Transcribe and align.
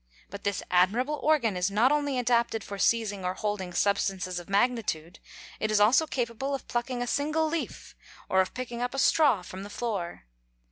But 0.31 0.43
this 0.45 0.63
admirable 0.71 1.19
organ 1.21 1.55
is 1.55 1.69
not 1.69 1.91
only 1.91 2.17
adapted 2.17 2.63
for 2.63 2.79
seizing 2.79 3.23
or 3.23 3.35
holding 3.35 3.71
substances 3.71 4.39
of 4.39 4.49
magnitude; 4.49 5.19
it 5.59 5.69
is 5.69 5.79
also 5.79 6.07
capable 6.07 6.55
of 6.55 6.67
plucking 6.67 7.03
a 7.03 7.05
single 7.05 7.47
leaf, 7.47 7.95
or 8.27 8.41
of 8.41 8.55
picking 8.55 8.81
up 8.81 8.95
a 8.95 8.97
straw 8.97 9.43
from 9.43 9.61
the 9.61 9.69
floor. 9.69 10.23